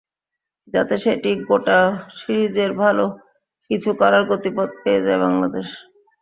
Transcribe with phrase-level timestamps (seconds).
[0.73, 1.79] যাতে সেটি গোটা
[2.17, 3.05] সিরিজেই ভালো
[3.69, 5.67] কিছু করার গতিপথ পেয়ে যায় বাংলাদেশ।